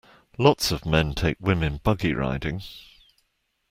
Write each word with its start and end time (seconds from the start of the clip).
Lots 0.39 0.71
of 0.71 0.83
men 0.83 1.13
take 1.13 1.37
women 1.39 1.79
buggy 1.83 2.15
riding. 2.15 2.63